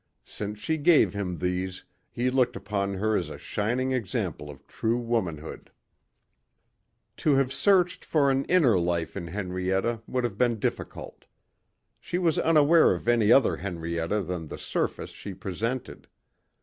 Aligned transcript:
Since 0.25 0.57
she 0.57 0.79
gave 0.79 1.13
him 1.13 1.37
these 1.37 1.83
he 2.09 2.31
looked 2.31 2.55
upon 2.55 2.95
her 2.95 3.15
as 3.15 3.29
a 3.29 3.37
shining 3.37 3.91
example 3.91 4.49
of 4.49 4.65
true 4.65 4.97
womanhood. 4.97 5.69
To 7.17 7.35
have 7.35 7.53
searched 7.53 8.03
for 8.03 8.31
an 8.31 8.43
inner 8.45 8.79
life 8.79 9.15
in 9.15 9.27
Henrietta 9.27 10.01
would 10.07 10.23
have 10.23 10.39
been 10.39 10.57
difficult. 10.57 11.25
She 11.99 12.17
was 12.17 12.39
unaware 12.39 12.95
of 12.95 13.07
any 13.07 13.31
other 13.31 13.57
Henrietta 13.57 14.23
than 14.23 14.47
the 14.47 14.57
surface 14.57 15.11
she 15.11 15.35
presented. 15.35 16.07